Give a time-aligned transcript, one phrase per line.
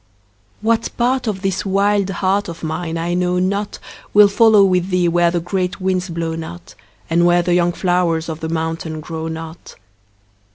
[0.61, 3.77] What part of this wild heart of mine I know not
[4.15, 6.73] Will follow with thee where the great winds blow not,
[7.07, 9.75] And where the young flowers of the mountain grow not.